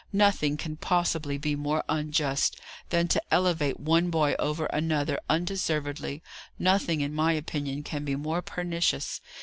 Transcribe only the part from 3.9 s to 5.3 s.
boy over another